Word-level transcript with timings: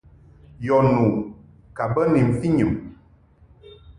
Yɔ 0.65 0.77
nu 0.89 1.05
ka 1.75 1.83
bə 1.93 2.01
ni 2.13 2.19
mfɨnyum. 2.29 2.73